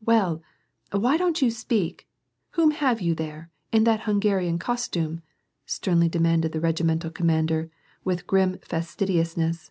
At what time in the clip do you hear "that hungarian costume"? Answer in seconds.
3.84-5.20